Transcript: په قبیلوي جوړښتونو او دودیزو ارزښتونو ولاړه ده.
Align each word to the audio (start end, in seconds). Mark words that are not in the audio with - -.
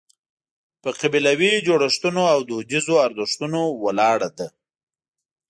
په 0.81 0.89
قبیلوي 0.99 1.53
جوړښتونو 1.67 2.21
او 2.33 2.39
دودیزو 2.49 2.95
ارزښتونو 3.07 3.61
ولاړه 3.83 4.29
ده. 4.37 4.47